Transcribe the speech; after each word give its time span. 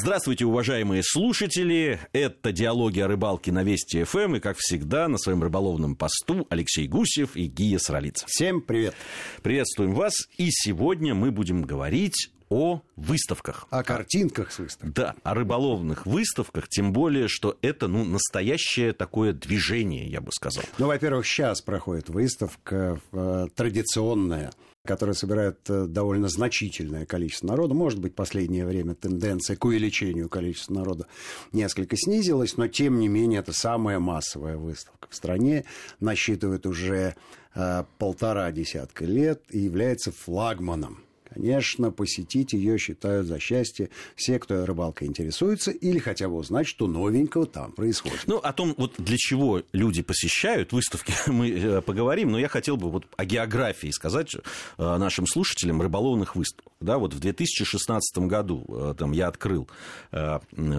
Здравствуйте, 0.00 0.44
уважаемые 0.44 1.02
слушатели. 1.04 1.98
Это 2.12 2.52
«Диалоги 2.52 3.00
о 3.00 3.08
рыбалке» 3.08 3.50
на 3.50 3.64
Вести 3.64 4.04
ФМ. 4.04 4.36
И, 4.36 4.40
как 4.40 4.56
всегда, 4.56 5.08
на 5.08 5.18
своем 5.18 5.42
рыболовном 5.42 5.96
посту 5.96 6.46
Алексей 6.50 6.86
Гусев 6.86 7.34
и 7.34 7.48
Гия 7.48 7.80
Сралица. 7.80 8.24
Всем 8.28 8.60
привет. 8.60 8.94
Приветствуем 9.42 9.94
вас. 9.94 10.14
И 10.36 10.50
сегодня 10.52 11.16
мы 11.16 11.32
будем 11.32 11.62
говорить 11.62 12.30
о 12.48 12.82
выставках. 12.96 13.66
О 13.70 13.82
картинках 13.82 14.52
с 14.52 14.58
выставок. 14.58 14.94
Да, 14.94 15.14
о 15.22 15.34
рыболовных 15.34 16.06
выставках, 16.06 16.68
тем 16.68 16.92
более, 16.92 17.28
что 17.28 17.58
это 17.62 17.88
ну, 17.88 18.04
настоящее 18.04 18.92
такое 18.92 19.32
движение, 19.32 20.06
я 20.06 20.20
бы 20.20 20.32
сказал. 20.32 20.64
Ну, 20.78 20.86
во-первых, 20.86 21.26
сейчас 21.26 21.60
проходит 21.60 22.08
выставка 22.08 23.00
э, 23.12 23.46
традиционная 23.54 24.50
которая 24.86 25.14
собирает 25.14 25.58
э, 25.68 25.84
довольно 25.86 26.28
значительное 26.28 27.04
количество 27.04 27.48
народа. 27.48 27.74
Может 27.74 27.98
быть, 28.00 28.12
в 28.12 28.14
последнее 28.14 28.64
время 28.64 28.94
тенденция 28.94 29.54
к 29.54 29.64
увеличению 29.66 30.30
количества 30.30 30.72
народа 30.72 31.06
несколько 31.52 31.94
снизилась, 31.98 32.56
но, 32.56 32.68
тем 32.68 32.98
не 32.98 33.06
менее, 33.06 33.40
это 33.40 33.52
самая 33.52 33.98
массовая 33.98 34.56
выставка 34.56 35.08
в 35.10 35.14
стране, 35.14 35.66
насчитывает 36.00 36.64
уже 36.64 37.16
э, 37.54 37.84
полтора 37.98 38.50
десятка 38.50 39.04
лет 39.04 39.42
и 39.50 39.58
является 39.58 40.10
флагманом 40.10 41.04
Конечно, 41.34 41.90
посетить 41.90 42.52
ее 42.52 42.78
считают 42.78 43.26
за 43.26 43.38
счастье 43.38 43.90
все, 44.16 44.38
кто 44.38 44.64
рыбалкой 44.64 45.08
интересуется, 45.08 45.70
или 45.70 45.98
хотя 45.98 46.28
бы 46.28 46.36
узнать, 46.36 46.66
что 46.66 46.86
новенького 46.86 47.46
там 47.46 47.72
происходит. 47.72 48.22
Ну, 48.26 48.38
о 48.38 48.52
том, 48.52 48.74
вот 48.76 48.94
для 48.98 49.16
чего 49.16 49.62
люди 49.72 50.02
посещают 50.02 50.72
выставки, 50.72 51.12
мы 51.26 51.50
э, 51.50 51.80
поговорим, 51.82 52.32
но 52.32 52.38
я 52.38 52.48
хотел 52.48 52.76
бы 52.76 52.90
вот 52.90 53.06
о 53.16 53.24
географии 53.24 53.90
сказать 53.90 54.34
э, 54.34 54.40
нашим 54.78 55.26
слушателям 55.26 55.82
рыболовных 55.82 56.36
выставок. 56.36 56.72
Да, 56.80 56.98
вот 56.98 57.12
в 57.12 57.20
2016 57.20 58.18
году 58.18 58.64
э, 58.68 58.94
там, 58.96 59.12
я 59.12 59.28
открыл 59.28 59.68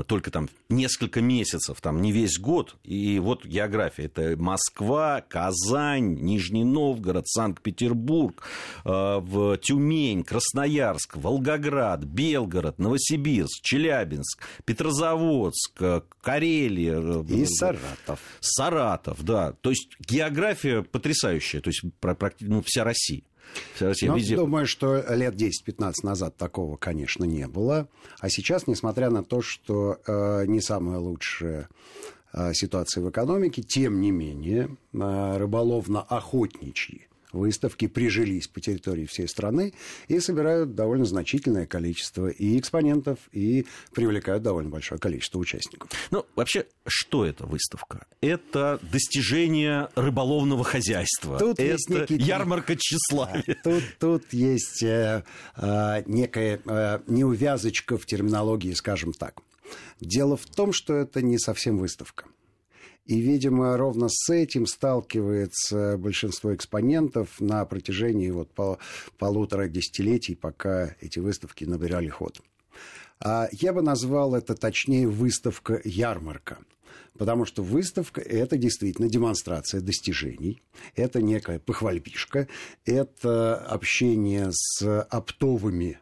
только 0.07 0.31
там 0.31 0.49
несколько 0.69 1.21
месяцев, 1.21 1.81
там 1.81 2.01
не 2.01 2.11
весь 2.11 2.39
год, 2.39 2.75
и 2.83 3.19
вот 3.19 3.45
география. 3.45 4.03
Это 4.03 4.35
Москва, 4.37 5.21
Казань, 5.27 6.15
Нижний 6.21 6.63
Новгород, 6.63 7.27
Санкт-Петербург, 7.27 8.43
в 8.83 9.57
Тюмень, 9.57 10.23
Красноярск, 10.39 11.17
Волгоград, 11.17 12.05
Белгород, 12.05 12.79
Новосибирск, 12.79 13.61
Челябинск, 13.61 14.41
Петрозаводск, 14.63 15.81
Карелия. 16.21 16.99
Э, 16.99 17.23
И 17.27 17.45
Саратов. 17.45 18.19
Саратов, 18.39 19.23
да. 19.23 19.51
То 19.61 19.71
есть 19.71 19.89
география 19.99 20.81
потрясающая, 20.81 21.59
то 21.59 21.69
есть 21.69 21.83
ну, 22.39 22.63
вся 22.65 22.85
Россия. 22.85 23.23
Россия, 23.79 24.11
ну, 24.11 24.17
везде... 24.17 24.37
Думаю, 24.37 24.65
что 24.65 25.03
лет 25.13 25.35
10-15 25.35 25.93
назад 26.03 26.37
такого, 26.37 26.77
конечно, 26.77 27.25
не 27.25 27.47
было. 27.47 27.89
А 28.19 28.29
сейчас, 28.29 28.65
несмотря 28.67 29.09
на 29.09 29.23
то, 29.23 29.41
что 29.41 29.99
э, 30.07 30.45
не 30.45 30.61
самая 30.61 30.99
лучшая 30.99 31.67
э, 32.31 32.53
ситуация 32.53 33.03
в 33.03 33.09
экономике, 33.09 33.61
тем 33.61 33.99
не 33.99 34.11
менее, 34.11 34.77
э, 34.93 35.37
рыболовно-охотничьи 35.37 37.08
выставки 37.31 37.87
прижились 37.87 38.47
по 38.47 38.59
территории 38.59 39.05
всей 39.05 39.27
страны 39.27 39.73
и 40.07 40.19
собирают 40.19 40.75
довольно 40.75 41.05
значительное 41.05 41.65
количество 41.65 42.27
и 42.27 42.59
экспонентов, 42.59 43.19
и 43.31 43.65
привлекают 43.93 44.43
довольно 44.43 44.69
большое 44.69 44.99
количество 44.99 45.39
участников. 45.39 45.89
Ну, 46.11 46.25
вообще, 46.35 46.65
что 46.87 47.25
это 47.25 47.45
выставка? 47.45 48.05
Это 48.21 48.79
достижение 48.81 49.89
рыболовного 49.95 50.63
хозяйства. 50.63 51.37
Тут 51.37 51.59
это 51.59 51.63
есть 51.63 51.89
некий... 51.89 52.15
ярмарка 52.15 52.75
тщеславия. 52.75 53.43
Да, 53.47 53.53
тут, 53.63 53.83
тут 53.99 54.33
есть 54.33 54.83
э, 54.83 55.23
э, 55.55 56.03
некая 56.05 56.61
э, 56.65 56.99
неувязочка 57.07 57.97
в 57.97 58.05
терминологии, 58.05 58.73
скажем 58.73 59.13
так. 59.13 59.41
Дело 59.99 60.37
в 60.37 60.45
том, 60.45 60.73
что 60.73 60.95
это 60.95 61.21
не 61.21 61.37
совсем 61.37 61.77
выставка. 61.77 62.25
И, 63.09 63.21
видимо, 63.21 63.75
ровно 63.75 64.07
с 64.07 64.29
этим 64.31 64.67
сталкивается 64.67 65.97
большинство 65.97 66.53
экспонентов 66.53 67.41
на 67.41 67.65
протяжении 67.65 68.29
вот 68.29 68.51
пол, 68.51 68.77
полутора 69.17 69.67
десятилетий, 69.67 70.35
пока 70.35 70.95
эти 71.01 71.17
выставки 71.17 71.65
набирали 71.65 72.07
ход. 72.07 72.39
А 73.19 73.49
я 73.51 73.73
бы 73.73 73.81
назвал 73.81 74.35
это 74.35 74.53
точнее 74.53 75.07
выставка-ярмарка. 75.07 76.59
Потому 77.17 77.45
что 77.45 77.63
выставка– 77.63 78.21
это 78.41 78.57
действительно 78.57 79.09
демонстрация 79.09 79.81
достижений, 79.81 80.61
это 80.95 81.19
некая 81.19 81.57
похвальбишка, 81.57 82.47
это 82.85 83.57
общение 83.57 84.49
с 84.51 85.01
оптовыми 85.09 85.97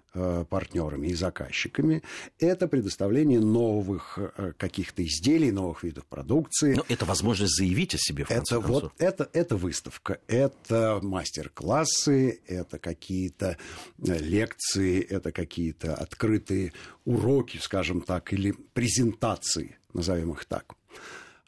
партнерами 0.50 1.07
и 1.07 1.13
заказчиками, 1.13 2.03
это 2.39 2.67
предоставление 2.67 3.39
новых 3.39 4.17
э, 4.17 4.53
каких-то 4.57 5.03
изделий, 5.03 5.51
новых 5.51 5.83
видов 5.83 6.05
продукции. 6.05 6.75
Но 6.75 6.85
это 6.89 7.05
возможность 7.05 7.55
заявить 7.57 7.95
о 7.95 7.97
себе, 7.97 8.23
в 8.23 8.27
конце 8.29 8.56
это, 8.56 8.63
концов. 8.63 8.83
Вот, 8.83 8.94
это, 8.97 9.29
это 9.33 9.56
выставка, 9.56 10.19
это 10.27 11.00
мастер-классы, 11.01 12.41
это 12.47 12.79
какие-то 12.79 13.57
э, 14.00 14.17
лекции, 14.17 15.01
это 15.01 15.31
какие-то 15.31 15.95
открытые 15.95 16.73
уроки, 17.06 17.57
скажем 17.57 18.01
так, 18.01 18.33
или 18.33 18.51
презентации, 18.73 19.77
назовем 19.94 20.31
их 20.31 20.45
так. 20.45 20.75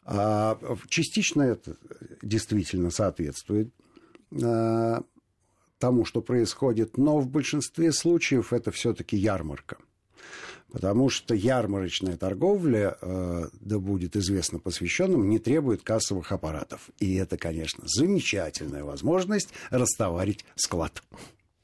А 0.04 0.58
частично 0.88 1.42
это 1.42 1.76
действительно 2.22 2.90
соответствует 2.90 3.72
а, 4.42 5.02
тому, 5.80 6.04
что 6.04 6.20
происходит, 6.20 6.96
но 6.96 7.18
в 7.18 7.28
большинстве 7.28 7.92
случаев 7.92 8.52
это 8.52 8.70
все-таки 8.70 9.16
ярмарка. 9.16 9.78
Потому 10.70 11.08
что 11.08 11.34
ярмарочная 11.34 12.16
торговля, 12.16 12.96
э, 13.00 13.48
да 13.60 13.78
будет 13.80 14.14
известно 14.14 14.60
посвященным, 14.60 15.28
не 15.28 15.40
требует 15.40 15.82
кассовых 15.82 16.30
аппаратов. 16.30 16.90
И 17.00 17.16
это, 17.16 17.36
конечно, 17.36 17.82
замечательная 17.86 18.84
возможность 18.84 19.48
растоварить 19.70 20.44
склад. 20.54 21.02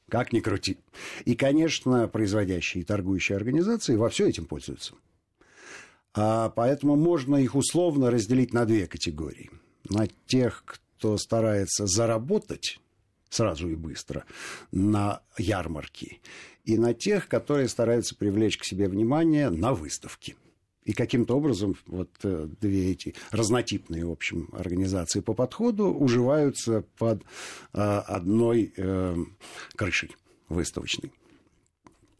Как 0.09 0.33
ни 0.33 0.41
крути. 0.41 0.77
И, 1.23 1.35
конечно, 1.35 2.07
производящие 2.09 2.81
и 2.81 2.85
торгующие 2.85 3.37
организации 3.37 3.95
во 3.95 4.09
все 4.09 4.27
этим 4.27 4.45
пользуются. 4.45 4.93
А 6.13 6.49
поэтому 6.49 6.95
можно 6.95 7.35
их 7.37 7.55
условно 7.55 8.09
разделить 8.09 8.53
на 8.53 8.65
две 8.65 8.87
категории. 8.87 9.51
На 9.89 10.07
тех, 10.25 10.63
кто 10.65 11.17
старается 11.17 11.85
заработать 11.85 12.79
сразу 13.29 13.69
и 13.69 13.75
быстро 13.75 14.25
на 14.71 15.21
ярмарке, 15.37 16.19
и 16.65 16.77
на 16.77 16.93
тех, 16.93 17.27
которые 17.27 17.67
стараются 17.67 18.15
привлечь 18.15 18.57
к 18.57 18.65
себе 18.65 18.87
внимание 18.87 19.49
на 19.49 19.73
выставке. 19.73 20.35
И 20.83 20.93
каким-то 20.93 21.35
образом 21.35 21.75
вот 21.85 22.09
э, 22.23 22.47
две 22.61 22.91
эти 22.91 23.13
разнотипные, 23.31 24.05
в 24.05 24.11
общем, 24.11 24.49
организации 24.53 25.19
по 25.19 25.33
подходу 25.33 25.87
уживаются 25.87 26.85
под 26.97 27.23
э, 27.23 27.25
одной 27.73 28.71
э, 28.77 29.15
крышей 29.75 30.15
выставочной. 30.47 31.11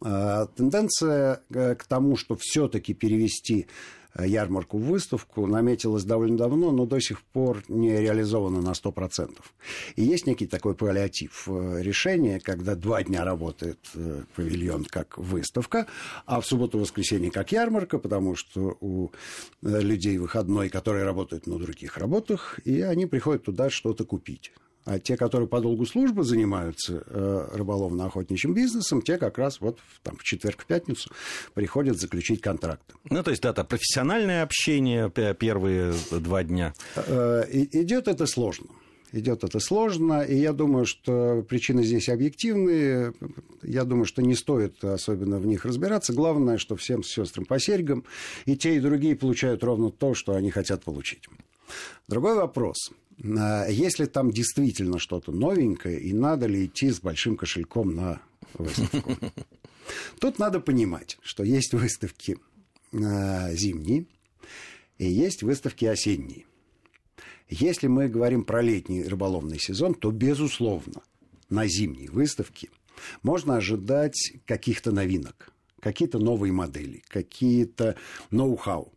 А, 0.00 0.46
тенденция 0.46 1.42
э, 1.50 1.74
к 1.74 1.84
тому, 1.84 2.16
что 2.16 2.36
все-таки 2.38 2.94
перевести 2.94 3.66
ярмарку 4.18 4.78
в 4.78 4.82
выставку 4.82 5.46
наметилась 5.46 6.04
довольно 6.04 6.36
давно, 6.36 6.72
но 6.72 6.86
до 6.86 7.00
сих 7.00 7.22
пор 7.22 7.62
не 7.68 8.00
реализована 8.00 8.60
на 8.60 8.72
100%. 8.72 9.36
И 9.96 10.02
есть 10.02 10.26
некий 10.26 10.46
такой 10.46 10.74
паллиатив 10.74 11.48
э, 11.48 11.82
решения, 11.82 12.40
когда 12.40 12.74
два 12.74 13.02
дня 13.02 13.24
работает 13.24 13.78
павильон 14.36 14.84
как 14.84 15.18
выставка, 15.18 15.86
а 16.26 16.40
в 16.40 16.46
субботу-воскресенье 16.46 17.30
как 17.30 17.52
ярмарка, 17.52 17.98
потому 17.98 18.36
что 18.36 18.76
у 18.80 19.10
людей 19.62 20.18
выходной, 20.18 20.68
которые 20.68 21.04
работают 21.04 21.46
на 21.46 21.58
других 21.58 21.98
работах, 21.98 22.58
и 22.64 22.80
они 22.80 23.06
приходят 23.06 23.44
туда 23.44 23.70
что-то 23.70 24.04
купить. 24.04 24.52
А 24.88 24.98
те, 24.98 25.18
которые 25.18 25.46
по 25.46 25.60
долгу 25.60 25.84
службы 25.84 26.24
занимаются 26.24 27.02
э, 27.04 27.48
рыболовно-охотничьим 27.52 28.54
бизнесом, 28.54 29.02
те 29.02 29.18
как 29.18 29.36
раз 29.36 29.60
вот 29.60 29.80
там, 30.02 30.16
в 30.16 30.24
четверг, 30.24 30.62
в 30.62 30.66
пятницу 30.66 31.10
приходят 31.52 32.00
заключить 32.00 32.40
контракты. 32.40 32.94
Ну, 33.10 33.22
то 33.22 33.30
есть, 33.30 33.42
да, 33.42 33.50
это 33.50 33.64
профессиональное 33.64 34.42
общение 34.42 35.10
первые 35.10 35.92
два 36.10 36.42
дня. 36.42 36.72
Э, 36.96 37.44
идет 37.50 38.08
это 38.08 38.24
сложно. 38.24 38.68
Идет 39.12 39.44
это 39.44 39.60
сложно, 39.60 40.22
и 40.22 40.36
я 40.36 40.54
думаю, 40.54 40.86
что 40.86 41.42
причины 41.42 41.82
здесь 41.82 42.08
объективные. 42.08 43.12
Я 43.62 43.84
думаю, 43.84 44.06
что 44.06 44.22
не 44.22 44.34
стоит 44.34 44.82
особенно 44.82 45.38
в 45.38 45.44
них 45.44 45.66
разбираться. 45.66 46.14
Главное, 46.14 46.56
что 46.56 46.76
всем 46.76 47.02
сестрам 47.02 47.44
по 47.44 47.58
серьгам, 47.58 48.04
и 48.46 48.56
те, 48.56 48.76
и 48.76 48.80
другие 48.80 49.16
получают 49.16 49.62
ровно 49.62 49.90
то, 49.90 50.14
что 50.14 50.32
они 50.32 50.50
хотят 50.50 50.82
получить. 50.82 51.28
Другой 52.06 52.36
вопрос. 52.36 52.90
А 53.24 53.66
если 53.68 54.06
там 54.06 54.30
действительно 54.30 54.98
что-то 54.98 55.32
новенькое, 55.32 56.00
и 56.00 56.12
надо 56.12 56.46
ли 56.46 56.66
идти 56.66 56.90
с 56.90 57.00
большим 57.00 57.36
кошельком 57.36 57.94
на 57.94 58.20
выставку? 58.54 59.16
Тут 60.20 60.38
надо 60.38 60.60
понимать, 60.60 61.18
что 61.22 61.42
есть 61.42 61.72
выставки 61.72 62.38
а, 62.92 63.52
зимние 63.54 64.06
и 64.98 65.06
есть 65.06 65.42
выставки 65.42 65.84
осенние. 65.84 66.44
Если 67.48 67.86
мы 67.86 68.08
говорим 68.08 68.44
про 68.44 68.60
летний 68.60 69.02
рыболовный 69.02 69.58
сезон, 69.58 69.94
то, 69.94 70.10
безусловно, 70.10 71.02
на 71.48 71.66
зимней 71.66 72.08
выставке 72.08 72.68
можно 73.22 73.56
ожидать 73.56 74.32
каких-то 74.44 74.92
новинок. 74.92 75.52
какие-то 75.80 76.18
новые 76.18 76.52
модели, 76.52 77.02
какие-то 77.08 77.96
ноу-хау, 78.30 78.92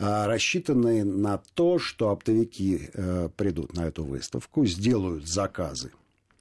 рассчитанные 0.00 1.04
на 1.04 1.38
то, 1.54 1.78
что 1.78 2.10
оптовики 2.10 2.90
э, 2.92 3.28
придут 3.36 3.74
на 3.74 3.86
эту 3.86 4.04
выставку, 4.04 4.64
сделают 4.66 5.28
заказы 5.28 5.92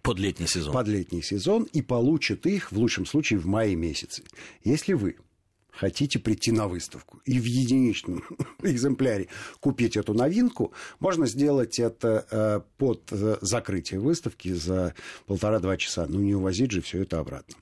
под 0.01 0.17
летний 0.17 0.47
сезон. 0.47 0.73
Под 0.73 0.87
летний 0.87 1.21
сезон 1.21 1.67
и 1.73 1.81
получат 1.81 2.45
их, 2.45 2.71
в 2.71 2.77
лучшем 2.77 3.05
случае, 3.05 3.39
в 3.39 3.45
мае 3.45 3.75
месяце. 3.75 4.23
Если 4.63 4.93
вы 4.93 5.17
хотите 5.71 6.19
прийти 6.19 6.51
на 6.51 6.67
выставку 6.67 7.21
и 7.25 7.39
в 7.39 7.45
единичном 7.45 8.23
экземпляре 8.63 9.27
купить 9.59 9.97
эту 9.97 10.13
новинку, 10.13 10.73
можно 10.99 11.25
сделать 11.25 11.79
это 11.79 12.25
э, 12.31 12.61
под 12.77 13.01
э, 13.11 13.37
закрытие 13.41 13.99
выставки 13.99 14.53
за 14.53 14.93
полтора-два 15.25 15.77
часа. 15.77 16.05
Ну, 16.07 16.19
не 16.19 16.35
увозить 16.35 16.71
же 16.71 16.81
все 16.81 17.03
это 17.03 17.19
обратно. 17.19 17.55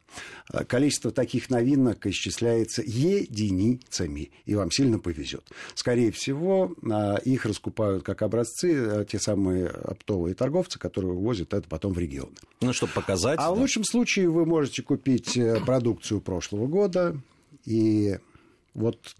Э, 0.51 0.63
количество 0.63 1.12
таких 1.12 1.50
новинок 1.50 2.06
исчисляется 2.07 2.81
единицами, 2.86 4.31
и 4.45 4.56
вам 4.56 4.71
сильно 4.71 5.00
повезет. 5.00 5.44
Скорее 5.75 6.12
всего, 6.12 6.74
их 7.24 7.45
раскупают 7.45 8.04
как 8.04 8.21
образцы 8.21 9.06
те 9.09 9.19
самые 9.19 9.68
оптовые 9.68 10.33
торговцы, 10.36 10.80
которые 10.80 11.13
увозят 11.13 11.54
это 11.54 11.68
потом 11.68 11.94
в 11.94 12.00
регионы. 12.00 12.36
Ну, 12.62 12.74
чтобы 12.74 12.94
показать. 12.94 13.39
А 13.39 13.50
да. 13.50 13.51
в 13.51 13.59
лучшем 13.59 13.83
случае 13.83 14.30
вы 14.30 14.45
можете 14.45 14.81
купить 14.81 15.38
продукцию 15.65 16.21
прошлого 16.21 16.68
года, 16.68 17.21
и 17.67 18.17
вот 18.73 19.15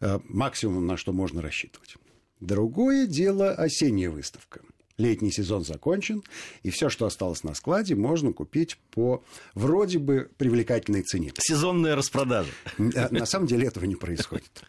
э, 0.00 0.18
максимум, 0.24 0.86
на 0.86 0.96
что 0.96 1.12
можно 1.12 1.42
рассчитывать. 1.42 1.96
Другое 2.40 3.06
дело 3.06 3.52
осенняя 3.52 4.10
выставка. 4.10 4.62
Летний 4.96 5.30
сезон 5.30 5.64
закончен, 5.64 6.24
и 6.62 6.70
все, 6.70 6.88
что 6.88 7.06
осталось 7.06 7.44
на 7.44 7.54
складе, 7.54 7.94
можно 7.94 8.32
купить 8.32 8.78
по 8.90 9.22
вроде 9.54 9.98
бы 9.98 10.30
привлекательной 10.38 11.02
цене. 11.02 11.30
Сезонная 11.38 11.94
распродажа. 11.94 12.50
Э, 12.78 13.08
на 13.10 13.26
самом 13.26 13.46
деле 13.46 13.66
этого 13.66 13.84
не 13.84 13.96
происходит. 13.96 14.64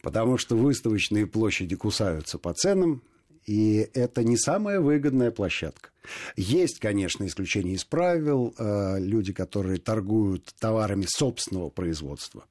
Потому 0.00 0.38
что 0.38 0.56
выставочные 0.56 1.26
площади 1.26 1.76
кусаются 1.76 2.38
по 2.38 2.54
ценам, 2.54 3.02
и 3.44 3.90
это 3.92 4.24
не 4.24 4.38
самая 4.38 4.80
выгодная 4.80 5.30
площадка. 5.30 5.90
Есть, 6.36 6.78
конечно, 6.78 7.26
исключения 7.26 7.74
из 7.74 7.84
правил. 7.84 8.54
Э, 8.58 8.98
люди, 8.98 9.32
которые 9.32 9.78
торгуют 9.78 10.54
товарами 10.58 11.06
собственного 11.06 11.70
производства, 11.70 12.44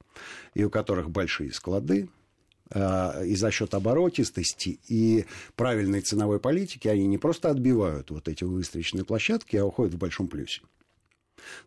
и 0.54 0.64
у 0.64 0.70
которых 0.70 1.10
большие 1.10 1.52
склады, 1.52 2.10
э, 2.70 3.26
и 3.26 3.36
за 3.36 3.52
счет 3.52 3.74
оборотистости 3.74 4.80
и 4.88 5.26
правильной 5.56 6.02
ценовой 6.02 6.40
политики 6.40 6.88
они 6.88 7.08
не 7.08 7.18
просто 7.18 7.50
отбивают 7.50 8.12
вот 8.12 8.28
эти 8.28 8.44
выставочные 8.44 9.06
площадки, 9.06 9.58
а 9.58 9.66
уходят 9.66 9.96
в 9.96 9.98
большом 9.98 10.28
плюсе. 10.28 10.62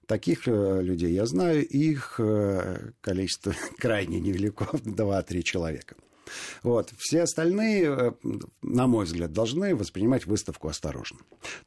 Таких 0.06 0.46
э, 0.46 0.82
людей 0.82 1.12
я 1.12 1.26
знаю, 1.26 1.66
их 1.66 2.20
количество 3.00 3.54
крайне 3.78 4.20
невелико, 4.20 4.64
2-3 4.64 5.42
человека. 5.42 5.96
Вот. 6.62 6.92
Все 6.98 7.22
остальные, 7.22 7.84
э, 7.84 8.12
на 8.62 8.86
мой 8.86 9.04
взгляд, 9.04 9.32
должны 9.32 9.74
воспринимать 9.74 10.26
выставку 10.26 10.68
осторожно. 10.68 11.18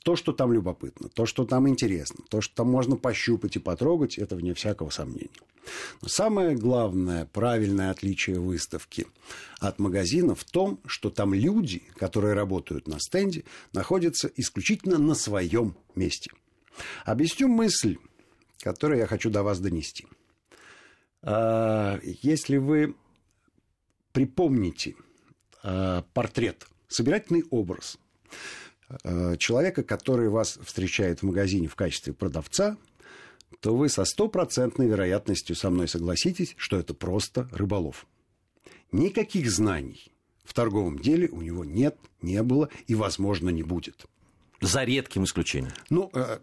То, 0.03 0.15
что 0.15 0.31
там 0.33 0.53
любопытно, 0.53 1.09
то, 1.09 1.25
что 1.25 1.45
там 1.45 1.67
интересно, 1.67 2.23
то, 2.29 2.41
что 2.41 2.55
там 2.55 2.69
можно 2.69 2.95
пощупать 2.95 3.55
и 3.55 3.59
потрогать, 3.59 4.17
это 4.17 4.35
вне 4.35 4.53
всякого 4.53 4.89
сомнения. 4.89 5.29
Но 6.01 6.07
самое 6.07 6.55
главное, 6.55 7.25
правильное 7.25 7.91
отличие 7.91 8.39
выставки 8.39 9.07
от 9.59 9.79
магазина 9.79 10.35
в 10.35 10.43
том, 10.43 10.79
что 10.85 11.09
там 11.09 11.33
люди, 11.33 11.83
которые 11.95 12.33
работают 12.33 12.87
на 12.87 12.99
стенде, 12.99 13.43
находятся 13.71 14.29
исключительно 14.35 14.97
на 14.97 15.15
своем 15.15 15.75
месте. 15.95 16.31
Объясню 17.05 17.47
мысль, 17.47 17.97
которую 18.59 18.99
я 18.99 19.07
хочу 19.07 19.29
до 19.29 19.43
вас 19.43 19.59
донести. 19.59 20.07
А, 21.21 21.99
если 22.03 22.57
вы 22.57 22.95
припомните 24.13 24.95
э, 25.63 26.03
портрет, 26.13 26.67
собирательный 26.87 27.43
образ 27.49 27.97
э, 29.03 29.35
человека, 29.37 29.83
который 29.83 30.29
вас 30.29 30.57
встречает 30.63 31.19
в 31.19 31.23
магазине 31.23 31.67
в 31.67 31.75
качестве 31.75 32.13
продавца, 32.13 32.77
то 33.59 33.75
вы 33.75 33.89
со 33.89 34.05
стопроцентной 34.05 34.87
вероятностью 34.87 35.55
со 35.55 35.69
мной 35.69 35.87
согласитесь, 35.87 36.53
что 36.57 36.77
это 36.77 36.93
просто 36.93 37.49
рыболов. 37.51 38.05
Никаких 38.91 39.49
знаний 39.51 40.11
в 40.43 40.53
торговом 40.53 40.99
деле 40.99 41.27
у 41.29 41.41
него 41.41 41.65
нет, 41.65 41.97
не 42.21 42.41
было 42.43 42.69
и, 42.87 42.95
возможно, 42.95 43.49
не 43.49 43.63
будет. 43.63 44.05
За 44.61 44.83
редким 44.83 45.25
исключением. 45.25 45.73
Ну, 45.89 46.09
э, 46.13 46.39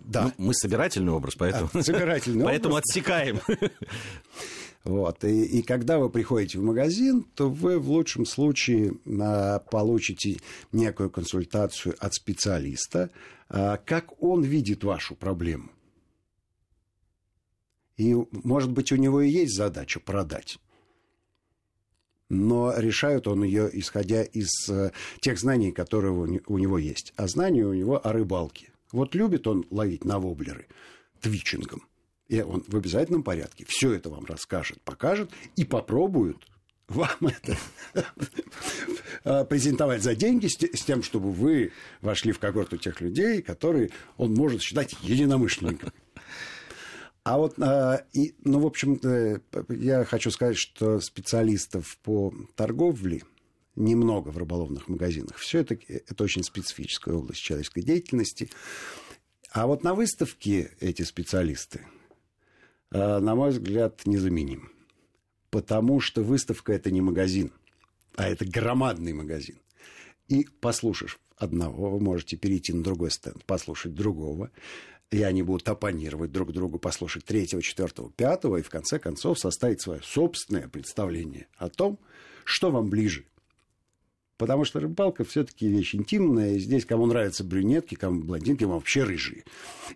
да. 0.00 0.24
Ну, 0.24 0.46
мы 0.46 0.54
собирательный 0.54 1.12
образ, 1.12 1.36
поэтому, 1.36 1.70
а, 1.72 1.82
собирательный 1.82 2.44
поэтому 2.46 2.76
отсекаем. 2.76 3.40
Вот. 4.84 5.24
И, 5.24 5.44
и 5.44 5.62
когда 5.62 5.98
вы 5.98 6.08
приходите 6.08 6.58
в 6.58 6.62
магазин, 6.62 7.24
то 7.34 7.50
вы 7.50 7.78
в 7.78 7.90
лучшем 7.90 8.24
случае 8.24 8.94
а, 9.20 9.58
получите 9.58 10.38
некую 10.72 11.10
консультацию 11.10 11.94
от 11.98 12.14
специалиста, 12.14 13.10
а, 13.48 13.76
как 13.76 14.22
он 14.22 14.42
видит 14.42 14.82
вашу 14.82 15.14
проблему. 15.14 15.70
И, 17.98 18.16
может 18.30 18.70
быть, 18.70 18.92
у 18.92 18.96
него 18.96 19.20
и 19.20 19.28
есть 19.28 19.54
задача 19.54 20.00
продать. 20.00 20.58
Но 22.30 22.72
решает 22.74 23.28
он 23.28 23.42
ее, 23.42 23.68
исходя 23.72 24.22
из 24.22 24.48
э, 24.70 24.92
тех 25.20 25.38
знаний, 25.38 25.72
которые 25.72 26.12
у 26.12 26.58
него 26.58 26.78
есть. 26.78 27.12
А 27.16 27.26
знания 27.26 27.66
у 27.66 27.74
него 27.74 28.00
о 28.02 28.12
рыбалке. 28.12 28.72
Вот 28.92 29.14
любит 29.14 29.46
он 29.46 29.66
ловить 29.70 30.04
на 30.04 30.20
воблеры 30.20 30.68
твичингом. 31.20 31.82
И 32.30 32.40
он 32.42 32.62
в 32.68 32.76
обязательном 32.76 33.24
порядке 33.24 33.64
все 33.66 33.92
это 33.92 34.08
вам 34.08 34.24
расскажет, 34.24 34.80
покажет 34.82 35.32
и 35.56 35.64
попробует 35.64 36.36
вам 36.86 37.10
это 37.26 37.58
а, 39.24 39.44
презентовать 39.46 40.04
за 40.04 40.14
деньги 40.14 40.46
с 40.46 40.84
тем, 40.84 41.02
чтобы 41.02 41.32
вы 41.32 41.72
вошли 42.00 42.30
в 42.30 42.38
когорту 42.38 42.76
тех 42.76 43.00
людей, 43.00 43.42
которые 43.42 43.90
он 44.16 44.32
может 44.34 44.62
считать 44.62 44.94
единомышленниками. 45.02 45.92
А 47.24 47.36
вот, 47.36 47.58
а, 47.58 48.04
и, 48.12 48.36
ну, 48.44 48.60
в 48.60 48.66
общем-то, 48.66 49.40
я 49.68 50.04
хочу 50.04 50.30
сказать, 50.30 50.56
что 50.56 51.00
специалистов 51.00 51.98
по 52.04 52.32
торговле 52.54 53.24
немного 53.74 54.28
в 54.28 54.38
рыболовных 54.38 54.86
магазинах. 54.86 55.36
Все 55.36 55.58
это, 55.58 55.76
это 55.88 56.22
очень 56.22 56.44
специфическая 56.44 57.16
область 57.16 57.40
человеческой 57.40 57.82
деятельности. 57.82 58.50
А 59.50 59.66
вот 59.66 59.82
на 59.82 59.94
выставке 59.94 60.70
эти 60.78 61.02
специалисты, 61.02 61.80
Э, 61.82 61.99
на 62.90 63.34
мой 63.34 63.50
взгляд, 63.50 64.06
незаменим. 64.06 64.70
Потому 65.50 66.00
что 66.00 66.22
выставка– 66.22 66.72
это 66.74 66.90
не 66.90 67.00
магазин, 67.00 67.52
а 68.16 68.28
это 68.28 68.44
громадный 68.44 69.12
магазин. 69.12 69.58
И 70.28 70.46
послушаешь 70.60 71.18
одного, 71.36 71.90
вы 71.90 72.00
можете 72.00 72.36
перейти 72.36 72.72
на 72.72 72.84
другой 72.84 73.10
стенд, 73.10 73.44
послушать 73.44 73.94
другого, 73.94 74.50
и 75.10 75.22
они 75.22 75.42
будут 75.42 75.68
оппонировать 75.68 76.30
друг 76.30 76.52
другу, 76.52 76.78
послушать 76.78 77.24
третьего, 77.24 77.62
четвертого, 77.62 78.10
пятого, 78.12 78.58
и 78.58 78.62
в 78.62 78.70
конце 78.70 79.00
концов 79.00 79.40
составить 79.40 79.80
свое 79.80 80.00
собственное 80.02 80.68
представление 80.68 81.48
о 81.56 81.68
том, 81.68 81.98
что 82.44 82.70
вам 82.70 82.90
ближе. 82.90 83.24
Потому 84.36 84.64
что 84.64 84.80
рыбалка 84.80 85.24
все-таки 85.24 85.68
вещь 85.68 85.94
интимная, 85.94 86.54
и 86.54 86.58
здесь 86.60 86.86
кому 86.86 87.06
нравятся 87.06 87.42
брюнетки, 87.42 87.96
кому 87.96 88.22
блондинки, 88.22 88.60
кому 88.60 88.74
вообще 88.74 89.02
рыжие. 89.02 89.44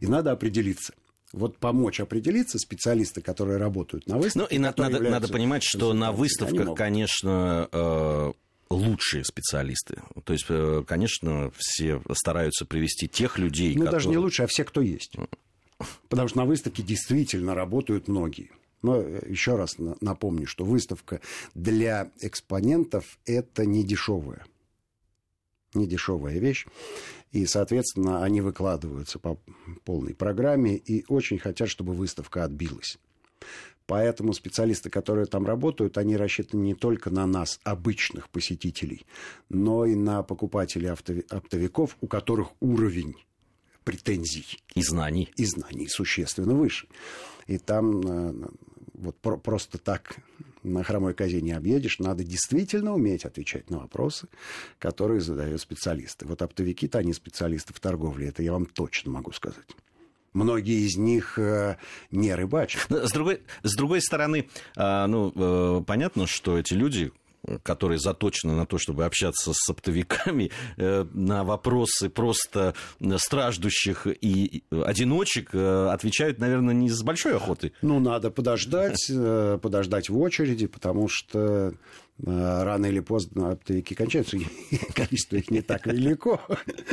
И 0.00 0.06
надо 0.06 0.32
определиться 0.32 0.94
вот 1.34 1.58
помочь 1.58 2.00
определиться 2.00 2.58
специалисты, 2.58 3.20
которые 3.20 3.58
работают 3.58 4.06
на 4.06 4.18
выставках. 4.18 4.50
Ну, 4.50 4.56
и 4.56 4.58
надо, 4.58 5.00
надо 5.00 5.28
понимать, 5.28 5.62
что 5.62 5.92
на 5.92 6.12
выставках, 6.12 6.76
конечно, 6.76 7.68
э, 7.72 8.32
лучшие 8.70 9.24
специалисты. 9.24 10.00
То 10.24 10.32
есть, 10.32 10.46
э, 10.48 10.84
конечно, 10.86 11.50
все 11.56 12.00
стараются 12.12 12.64
привести 12.64 13.08
тех 13.08 13.38
людей, 13.38 13.74
Ну, 13.74 13.84
которые... 13.84 13.92
даже 13.92 14.08
не 14.08 14.18
лучшие, 14.18 14.44
а 14.44 14.46
все, 14.46 14.64
кто 14.64 14.80
есть. 14.80 15.16
Потому 16.08 16.28
что 16.28 16.38
на 16.38 16.44
выставке 16.44 16.82
действительно 16.82 17.54
работают 17.54 18.08
многие. 18.08 18.50
Но 18.82 19.00
э, 19.00 19.22
еще 19.28 19.56
раз 19.56 19.76
напомню, 20.00 20.46
что 20.46 20.64
выставка 20.64 21.20
для 21.54 22.10
экспонентов– 22.20 23.18
это 23.26 23.66
не 23.66 23.82
дешевая. 23.82 24.44
Не 25.74 25.86
дешевая 25.88 26.38
вещь. 26.38 26.66
И, 27.34 27.46
соответственно, 27.46 28.22
они 28.22 28.40
выкладываются 28.40 29.18
по 29.18 29.40
полной 29.84 30.14
программе 30.14 30.76
и 30.76 31.04
очень 31.08 31.38
хотят, 31.38 31.68
чтобы 31.68 31.92
выставка 31.92 32.44
отбилась. 32.44 32.96
Поэтому 33.86 34.32
специалисты, 34.32 34.88
которые 34.88 35.26
там 35.26 35.44
работают, 35.44 35.98
они 35.98 36.16
рассчитаны 36.16 36.60
не 36.62 36.74
только 36.74 37.10
на 37.10 37.26
нас, 37.26 37.58
обычных 37.64 38.30
посетителей, 38.30 39.04
но 39.48 39.84
и 39.84 39.96
на 39.96 40.22
покупателей 40.22 40.90
оптовиков, 40.90 41.96
у 42.00 42.06
которых 42.06 42.50
уровень 42.60 43.16
претензий 43.82 44.62
и 44.76 44.82
знаний, 44.82 45.28
и 45.34 45.44
знаний 45.44 45.88
существенно 45.88 46.54
выше. 46.54 46.86
И 47.48 47.58
там 47.58 48.00
э, 48.00 48.48
вот 48.94 49.16
просто 49.16 49.78
так 49.78 50.18
на 50.64 50.83
хромой 50.83 51.14
козе 51.14 51.40
не 51.40 51.52
объедешь, 51.52 51.99
надо 51.99 52.25
действительно 52.25 52.94
уметь 52.94 53.25
отвечать 53.25 53.71
на 53.71 53.78
вопросы, 53.78 54.28
которые 54.78 55.21
задают 55.21 55.61
специалисты. 55.61 56.26
Вот 56.26 56.42
оптовики-то 56.42 56.99
они 56.99 57.12
специалисты 57.12 57.73
в 57.73 57.80
торговле, 57.80 58.28
это 58.28 58.42
я 58.42 58.52
вам 58.52 58.66
точно 58.66 59.12
могу 59.12 59.33
сказать. 59.33 59.68
Многие 60.33 60.85
из 60.85 60.97
них 60.97 61.38
э, 61.38 61.76
не 62.11 62.35
рыбачат. 62.35 62.90
С 62.90 63.12
другой, 63.12 63.42
с 63.62 63.76
другой 63.76 64.00
стороны, 64.00 64.49
а, 64.76 65.06
ну, 65.06 65.33
э, 65.35 65.85
понятно, 65.87 66.26
что 66.26 66.59
эти 66.59 66.75
люди, 66.75 67.12
которые 67.62 67.98
заточены 67.98 68.54
на 68.54 68.66
то, 68.66 68.78
чтобы 68.78 69.04
общаться 69.04 69.52
с 69.54 69.68
оптовиками, 69.68 70.50
э, 70.76 71.04
на 71.12 71.44
вопросы 71.44 72.08
просто 72.08 72.74
страждущих 73.16 74.06
и 74.06 74.64
одиночек 74.70 75.54
отвечают, 75.54 76.38
наверное, 76.38 76.74
не 76.74 76.90
с 76.90 77.02
большой 77.02 77.36
охотой. 77.36 77.72
Ну, 77.82 78.00
надо 78.00 78.30
подождать, 78.30 79.10
подождать 79.60 80.08
в 80.08 80.18
очереди, 80.18 80.66
потому 80.66 81.08
что 81.08 81.74
рано 82.22 82.86
или 82.86 83.00
поздно 83.00 83.52
оптовики 83.52 83.94
кончаются, 83.94 84.38
количество 84.94 85.36
их 85.36 85.50
не 85.50 85.62
так 85.62 85.86
велико, 85.86 86.40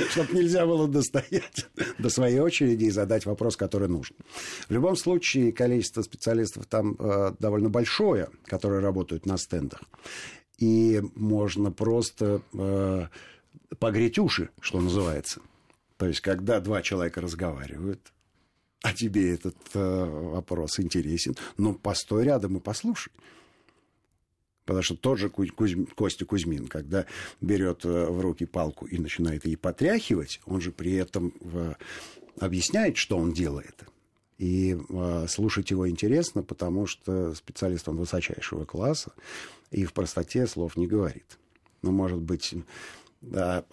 чтобы 0.09 0.33
нельзя 0.33 0.65
было 0.65 0.87
достоять 0.87 1.67
до 1.99 2.09
своей 2.09 2.39
очереди 2.39 2.85
и 2.85 2.89
задать 2.89 3.25
вопрос, 3.25 3.55
который 3.55 3.87
нужен. 3.87 4.15
В 4.67 4.71
любом 4.71 4.95
случае, 4.95 5.51
количество 5.51 6.01
специалистов 6.01 6.65
там 6.65 6.95
э, 6.97 7.33
довольно 7.39 7.69
большое, 7.69 8.29
которые 8.45 8.81
работают 8.81 9.25
на 9.25 9.37
стендах. 9.37 9.81
И 10.61 11.01
можно 11.15 11.71
просто 11.71 12.43
э, 12.53 13.07
погреть 13.79 14.19
уши, 14.19 14.49
что 14.61 14.79
называется. 14.79 15.41
То 15.97 16.05
есть, 16.05 16.21
когда 16.21 16.59
два 16.59 16.83
человека 16.83 17.19
разговаривают, 17.19 18.13
а 18.83 18.93
тебе 18.93 19.33
этот 19.33 19.57
э, 19.73 20.05
вопрос 20.05 20.79
интересен, 20.79 21.35
ну, 21.57 21.73
постой 21.73 22.25
рядом 22.25 22.57
и 22.57 22.59
послушай. 22.59 23.11
Потому 24.65 24.83
что 24.83 24.95
тот 24.95 25.17
же 25.17 25.29
Кузь... 25.29 25.51
Костя 25.95 26.25
Кузьмин, 26.25 26.67
когда 26.67 27.07
берет 27.41 27.83
э, 27.83 28.05
в 28.05 28.21
руки 28.21 28.45
палку 28.45 28.85
и 28.85 28.99
начинает 28.99 29.45
ей 29.45 29.57
потряхивать, 29.57 30.39
он 30.45 30.61
же 30.61 30.71
при 30.71 30.93
этом 30.93 31.33
э, 31.41 31.73
объясняет, 32.39 32.97
что 32.97 33.17
он 33.17 33.33
делает. 33.33 33.83
И 34.41 34.75
э, 34.75 35.25
слушать 35.29 35.69
его 35.69 35.87
интересно, 35.87 36.41
потому 36.41 36.87
что 36.87 37.35
специалист 37.35 37.87
он 37.87 37.97
высочайшего 37.97 38.65
класса 38.65 39.11
и 39.69 39.85
в 39.85 39.93
простоте 39.93 40.47
слов 40.47 40.75
не 40.77 40.87
говорит. 40.87 41.37
Ну, 41.83 41.91
может 41.91 42.17
быть, 42.17 42.55
да, 43.21 43.65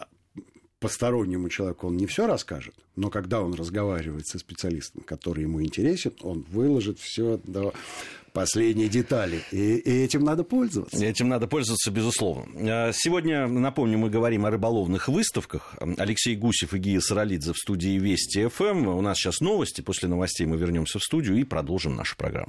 постороннему 0.79 1.49
человеку 1.49 1.87
он 1.87 1.97
не 1.97 2.05
все 2.05 2.27
расскажет, 2.27 2.75
но 2.97 3.09
когда 3.09 3.41
он 3.41 3.55
разговаривает 3.55 4.27
со 4.27 4.39
специалистом, 4.39 5.05
который 5.05 5.45
ему 5.45 5.63
интересен, 5.63 6.13
он 6.21 6.45
выложит 6.51 6.99
все 6.99 7.41
до 7.45 7.73
последние 8.39 8.89
детали. 8.89 9.43
И, 9.51 9.79
и 9.79 10.05
этим 10.05 10.23
надо 10.23 10.45
пользоваться. 10.45 11.05
Этим 11.05 11.29
надо 11.29 11.49
пользоваться, 11.49 11.91
безусловно. 11.91 12.47
А, 12.55 12.93
сегодня, 12.95 13.49
напомню, 13.49 13.99
мы 13.99 14.11
говорим 14.11 14.47
о 14.47 14.51
рыболовных 14.51 15.09
выставках. 15.09 15.75
Алексей 15.97 16.37
Гусев 16.37 16.73
и 16.73 16.79
Гия 16.79 17.01
Саралидзе 17.01 17.53
в 17.53 17.57
студии 17.57 17.99
Вести 17.99 18.47
ФМ. 18.47 18.87
У 18.87 19.01
нас 19.01 19.19
сейчас 19.19 19.41
новости. 19.41 19.81
После 19.81 20.09
новостей 20.09 20.47
мы 20.47 20.57
вернемся 20.57 21.01
в 21.01 21.03
студию 21.03 21.37
и 21.37 21.43
продолжим 21.43 21.97
нашу 21.97 22.17
программу. 22.17 22.47